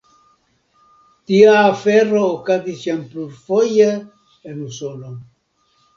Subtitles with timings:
[1.31, 3.91] Tia afero okazis jam plurfoje
[4.53, 5.17] en Usono.